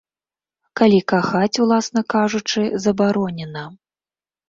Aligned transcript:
Калі 0.81 0.99
кахаць, 1.13 1.59
уласна 1.67 2.01
кажучы, 2.17 2.61
забаронена. 2.89 3.71